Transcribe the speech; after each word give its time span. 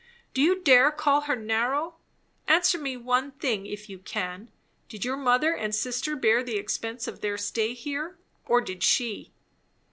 Do 0.33 0.41
you 0.41 0.63
dare 0.63 0.89
call 0.89 1.21
her 1.21 1.35
narrow? 1.35 1.97
Answer 2.47 2.79
me 2.79 2.97
one 2.97 3.33
thing, 3.33 3.67
if 3.67 3.87
you 3.87 3.99
can; 3.99 4.49
did 4.89 5.05
your 5.05 5.15
mother 5.15 5.53
and 5.53 5.75
sister 5.75 6.15
bear 6.15 6.41
the 6.43 6.57
expense 6.57 7.07
of 7.07 7.21
their 7.21 7.37
stay 7.37 7.75
here, 7.75 8.17
or 8.47 8.61
did 8.61 8.81
she? 8.81 9.31